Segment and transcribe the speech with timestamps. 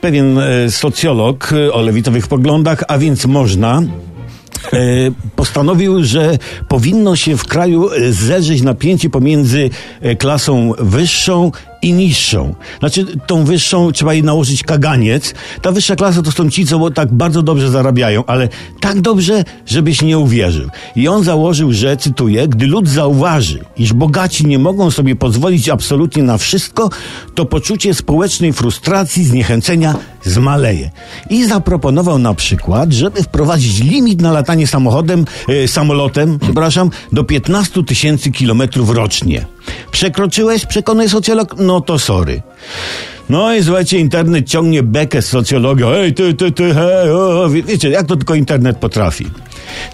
[0.00, 3.82] pewien e, socjolog e, o lewitowych poglądach, a więc można,
[4.72, 4.78] e,
[5.36, 9.70] postanowił, że powinno się w kraju zerzyć napięcie pomiędzy
[10.18, 11.52] klasą wyższą
[11.82, 12.54] i niższą.
[12.78, 15.34] Znaczy, tą wyższą trzeba jej nałożyć kaganiec.
[15.62, 18.48] Ta wyższa klasa to są ci, co tak bardzo dobrze zarabiają, ale
[18.80, 20.68] tak dobrze, żebyś nie uwierzył.
[20.96, 26.22] I on założył, że, cytuję, gdy lud zauważy, iż bogaci nie mogą sobie pozwolić absolutnie
[26.22, 26.90] na wszystko,
[27.34, 30.90] to poczucie społecznej frustracji, zniechęcenia zmaleje.
[31.30, 37.84] I zaproponował na przykład, żeby wprowadzić limit na latanie samochodem, e, samolotem, przepraszam, do 15
[37.84, 39.46] tysięcy kilometrów rocznie.
[39.90, 41.54] Przekroczyłeś, przekonuje socjolog?
[41.58, 42.42] No to sorry.
[43.28, 45.90] No i słuchajcie, internet ciągnie bekę z socjologią.
[45.92, 49.26] Ej, ty, ty, ty, hej, o, wie, wiecie, jak to tylko internet potrafi.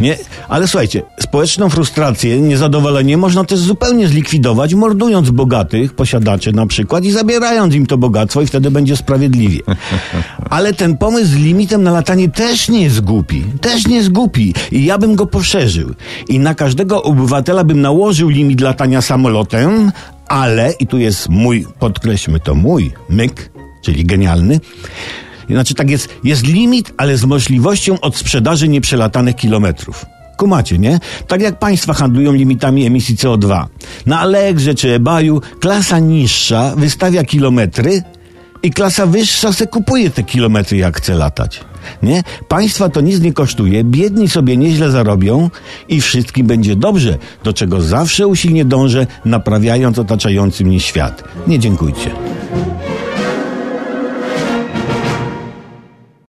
[0.01, 0.19] Nie?
[0.48, 7.11] Ale słuchajcie, społeczną frustrację, niezadowolenie można też zupełnie zlikwidować, mordując bogatych posiadaczy na przykład i
[7.11, 9.61] zabierając im to bogactwo i wtedy będzie sprawiedliwie.
[10.51, 13.45] Ale ten pomysł z limitem na latanie też nie jest głupi.
[13.60, 14.55] Też nie jest głupi.
[14.73, 15.95] I ja bym go poszerzył.
[16.29, 19.93] I na każdego obywatela bym nałożył limit latania samolotem,
[20.29, 23.51] ale, i tu jest mój, podkreślmy to, mój myk,
[23.83, 24.61] czyli genialny,
[25.48, 30.06] znaczy tak jest, jest limit, ale z możliwością odsprzedaży nieprzelatanych kilometrów.
[30.37, 31.00] Kumacie, nie?
[31.28, 33.65] Tak jak państwa handlują limitami emisji CO2.
[34.06, 38.02] Na Allegrze czy eBayu klasa niższa wystawia kilometry
[38.62, 41.60] i klasa wyższa se kupuje te kilometry, jak chce latać.
[42.02, 42.22] Nie?
[42.48, 45.50] Państwa to nic nie kosztuje, biedni sobie nieźle zarobią
[45.88, 51.24] i wszystkim będzie dobrze, do czego zawsze usilnie dążę, naprawiając otaczający mnie świat.
[51.46, 52.10] Nie dziękujcie.